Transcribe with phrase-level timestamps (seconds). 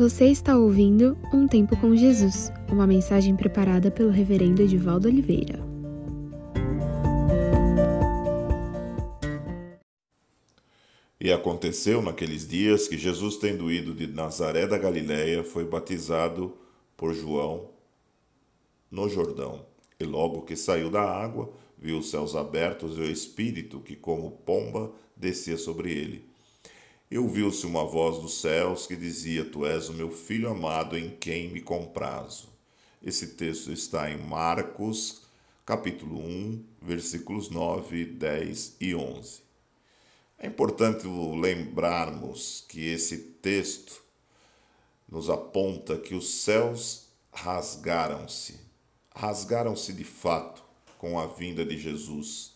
[0.00, 5.60] Você está ouvindo Um Tempo com Jesus, uma mensagem preparada pelo Reverendo Edivaldo Oliveira.
[11.20, 16.54] E aconteceu naqueles dias que Jesus, tendo ido de Nazaré da Galiléia, foi batizado
[16.96, 17.68] por João
[18.90, 19.66] no Jordão.
[20.00, 24.30] E logo que saiu da água, viu os céus abertos e o Espírito que, como
[24.30, 26.30] pomba, descia sobre ele.
[27.10, 31.10] E ouviu-se uma voz dos céus que dizia: Tu és o meu filho amado em
[31.10, 32.48] quem me comprazo.
[33.02, 35.22] Esse texto está em Marcos,
[35.66, 39.40] capítulo 1, versículos 9, 10 e 11.
[40.38, 44.04] É importante lembrarmos que esse texto
[45.08, 48.60] nos aponta que os céus rasgaram-se,
[49.12, 50.62] rasgaram-se de fato
[50.96, 52.52] com a vinda de Jesus.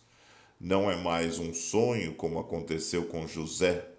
[0.60, 3.93] Não é mais um sonho como aconteceu com José,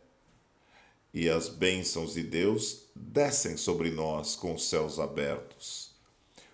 [1.15, 5.95] e as bênçãos de Deus descem sobre nós com os céus abertos.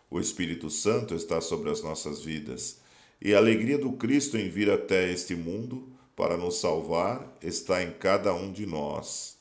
[0.08, 2.78] O Espírito Santo está sobre as nossas vidas,
[3.20, 7.92] e a alegria do Cristo em vir até este mundo para nos salvar está em
[7.92, 9.36] cada um de nós,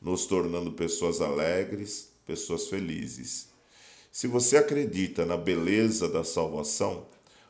[0.00, 3.48] nos tornando pessoas alegres, pessoas felizes.
[4.10, 7.06] Se você acredita na beleza da salvação,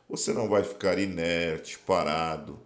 [0.09, 2.59] você não vai ficar inerte, parado.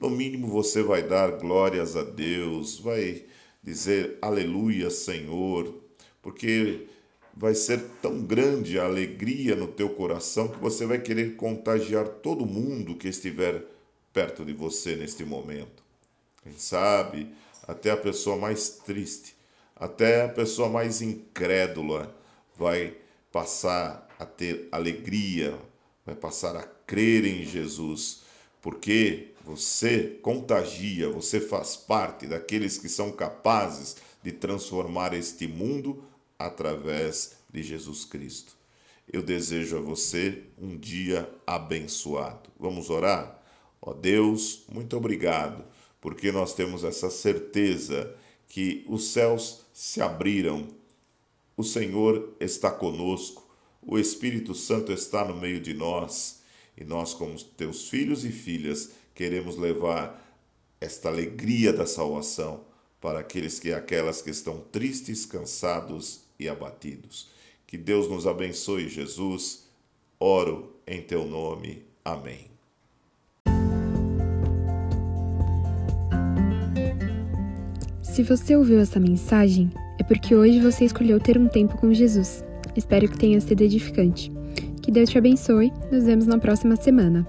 [0.00, 3.26] No mínimo, você vai dar glórias a Deus, vai
[3.68, 5.74] dizer aleluia, Senhor,
[6.22, 6.86] porque
[7.34, 12.46] vai ser tão grande a alegria no teu coração que você vai querer contagiar todo
[12.46, 13.62] mundo que estiver
[14.12, 15.84] perto de você neste momento.
[16.42, 17.30] Quem sabe,
[17.66, 19.36] até a pessoa mais triste,
[19.76, 22.12] até a pessoa mais incrédula
[22.56, 22.96] vai
[23.30, 25.56] passar a ter alegria,
[26.04, 28.22] vai passar a crer em Jesus,
[28.62, 36.04] porque você contagia, você faz parte daqueles que são capazes de transformar este mundo
[36.38, 38.54] através de Jesus Cristo.
[39.10, 42.50] Eu desejo a você um dia abençoado.
[42.58, 43.42] Vamos orar?
[43.80, 45.64] Ó Deus, muito obrigado,
[45.98, 48.14] porque nós temos essa certeza
[48.48, 50.68] que os céus se abriram,
[51.56, 53.48] o Senhor está conosco,
[53.80, 56.37] o Espírito Santo está no meio de nós
[56.78, 60.24] e nós, como teus filhos e filhas, queremos levar
[60.80, 62.60] esta alegria da salvação
[63.00, 67.28] para aqueles que aquelas que estão tristes, cansados e abatidos.
[67.66, 69.64] Que Deus nos abençoe, Jesus.
[70.20, 71.82] Oro em teu nome.
[72.04, 72.46] Amém.
[78.02, 82.44] Se você ouviu essa mensagem, é porque hoje você escolheu ter um tempo com Jesus.
[82.76, 84.37] Espero que tenha sido edificante.
[84.88, 85.70] Que Deus te abençoe.
[85.92, 87.26] Nos vemos na próxima semana.